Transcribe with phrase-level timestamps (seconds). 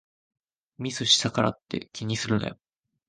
[0.79, 2.57] ミスしたからって気にするなよ